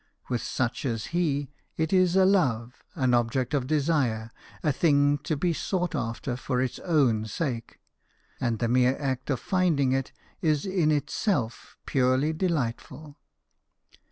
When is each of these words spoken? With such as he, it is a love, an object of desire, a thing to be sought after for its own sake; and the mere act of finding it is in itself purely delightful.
With 0.29 0.41
such 0.41 0.83
as 0.83 1.05
he, 1.13 1.51
it 1.77 1.93
is 1.93 2.15
a 2.15 2.25
love, 2.25 2.83
an 2.95 3.13
object 3.13 3.53
of 3.53 3.67
desire, 3.67 4.31
a 4.63 4.71
thing 4.71 5.19
to 5.19 5.37
be 5.37 5.53
sought 5.53 5.93
after 5.93 6.35
for 6.35 6.59
its 6.59 6.79
own 6.79 7.25
sake; 7.25 7.77
and 8.39 8.57
the 8.57 8.67
mere 8.67 8.97
act 8.99 9.29
of 9.29 9.39
finding 9.39 9.91
it 9.91 10.11
is 10.41 10.65
in 10.65 10.89
itself 10.89 11.77
purely 11.85 12.33
delightful. 12.33 13.19